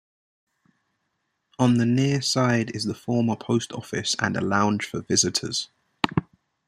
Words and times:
On 1.59 1.77
the 1.77 1.85
near 1.85 2.23
side 2.23 2.71
is 2.75 2.85
the 2.85 2.95
former 2.95 3.35
post 3.35 3.71
office 3.71 4.15
and 4.17 4.35
a 4.35 4.41
lounge 4.41 4.83
for 4.83 5.01
visitors. 5.01 5.69